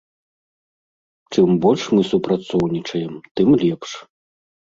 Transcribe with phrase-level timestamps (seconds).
[1.35, 3.89] Чым больш мы супрацоўнічаем, тым лепш.